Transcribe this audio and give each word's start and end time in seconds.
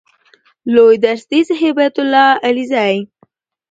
لوی 0.73 0.95
درستیز 1.03 1.47
هیبت 1.61 1.95
الله 2.01 2.29
علیزی 2.47 2.95